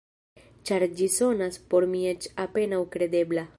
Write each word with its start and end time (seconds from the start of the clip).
Ĉar 0.69 0.85
ĝi 1.01 1.09
sonas 1.17 1.61
por 1.73 1.87
mi 1.93 2.03
eĉ 2.15 2.27
apenaŭ 2.47 2.83
kredebla. 2.97 3.49